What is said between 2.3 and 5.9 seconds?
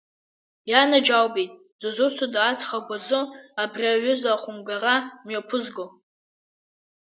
аҵх агәазы абри аҩыза ахәымгара мҩаԥызго?